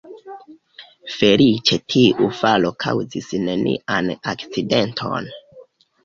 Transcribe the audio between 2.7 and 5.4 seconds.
kaŭzis nenian akcidenton.